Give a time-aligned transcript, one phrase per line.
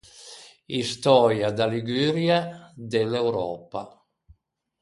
[0.77, 2.39] Istöia da Liguria,
[2.95, 3.81] de l’Europa.